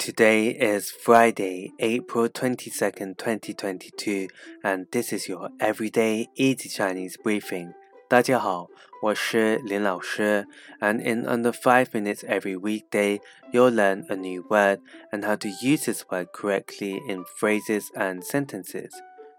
[0.00, 4.28] Today is Friday, April 22nd, 2022,
[4.62, 7.74] and this is your everyday easy Chinese briefing.
[8.08, 8.68] 大家好，
[9.02, 10.46] 我是林老师,
[10.80, 13.20] and in under 5 minutes every weekday,
[13.52, 18.22] you'll learn a new word and how to use this word correctly in phrases and
[18.22, 18.90] sentences.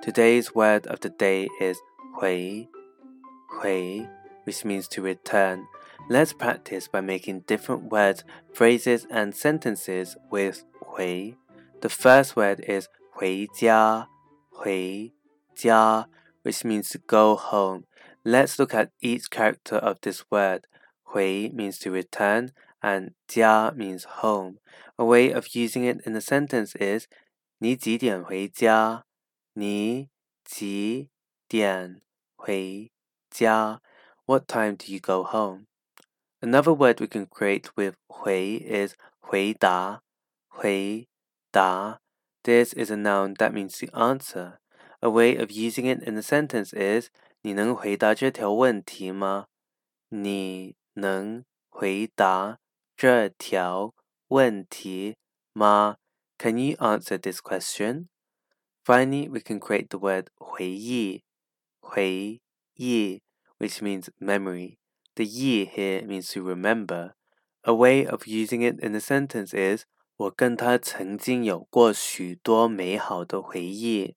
[0.00, 1.78] Today's word of the day is
[2.16, 2.68] 回,
[3.60, 4.08] 回,
[4.44, 5.66] which means to return.
[6.08, 11.36] Let's practice by making different words, phrases, and sentences with 回.
[11.80, 14.06] The first word is 回家,
[14.50, 15.12] 回
[15.56, 16.06] 家,
[16.42, 17.84] which means to go home.
[18.24, 20.66] Let's look at each character of this word.
[21.04, 24.58] 回 means to return, and 家 means home.
[24.98, 27.06] A way of using it in a sentence is
[27.58, 29.04] 你几点回家?
[29.54, 30.08] 你
[30.44, 31.10] 几
[31.48, 32.00] 点
[32.36, 32.90] 回
[33.30, 33.80] 家?
[34.26, 35.65] What time do you go home?
[36.46, 40.00] Another word we can create with 回 is 回答,
[40.48, 41.06] 回
[41.52, 42.00] 答.
[42.42, 44.58] This is a noun that means to answer.
[45.00, 47.10] A way of using it in a sentence is
[47.42, 49.46] 你能回答这条问题吗？
[50.08, 52.58] 你能回答
[52.96, 53.94] 这条
[54.28, 55.16] 问题
[55.52, 55.96] 吗？
[56.38, 58.08] Can you answer this question?
[58.84, 61.22] Finally, we can create the word 回忆,
[61.80, 62.40] 回
[62.76, 63.22] 忆,
[63.58, 64.78] which means memory.
[65.17, 67.15] The yi here means to remember.
[67.63, 69.85] A way of using it in a sentence is
[70.15, 74.15] 我跟他曾经有过许多美好的回忆。